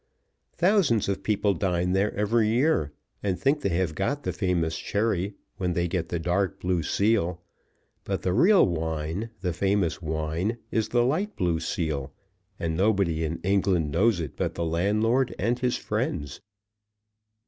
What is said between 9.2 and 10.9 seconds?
the famous wine, is